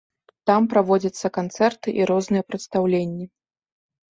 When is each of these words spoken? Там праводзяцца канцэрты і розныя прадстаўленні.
Там 0.49 0.61
праводзяцца 0.71 1.27
канцэрты 1.37 1.87
і 1.99 2.07
розныя 2.13 2.43
прадстаўленні. 2.49 3.25